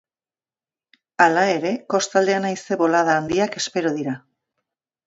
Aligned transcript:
Hala 1.25 1.43
ere, 1.57 1.75
kostaldean 1.95 2.49
haize 2.51 2.81
bolada 2.83 3.21
handiak 3.21 3.63
espero 3.65 3.95
dira. 4.01 4.19